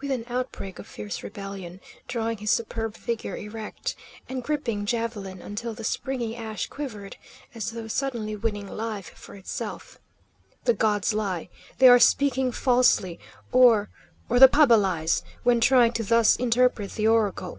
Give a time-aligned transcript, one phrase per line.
[0.00, 3.96] with an outbreak of fierce rebellion, drawing his superb figure erect,
[4.28, 7.16] and gripping javelin until the springy ash quivered,
[7.56, 9.98] as though suddenly winning life for itself.
[10.62, 11.48] "The gods lie!
[11.78, 13.18] They are speaking falsely,
[13.50, 13.90] or
[14.28, 17.58] or the paba lies, when trying to thus interpret the oracle!"